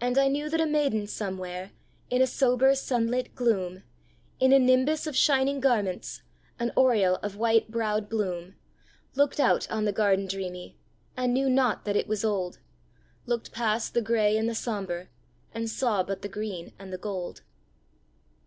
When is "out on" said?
9.38-9.84